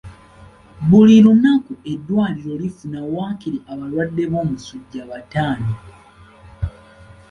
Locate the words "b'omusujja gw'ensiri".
4.31-5.07